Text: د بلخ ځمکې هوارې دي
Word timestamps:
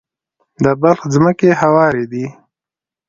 د 0.63 0.65
بلخ 0.81 0.99
ځمکې 1.13 1.49
هوارې 1.61 2.03
دي 2.11 2.25